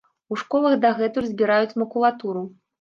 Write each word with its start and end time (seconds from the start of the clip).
У 0.35 0.37
школах 0.43 0.73
дагэтуль 0.85 1.29
збіраюць 1.35 1.77
макулатуру. 1.85 2.47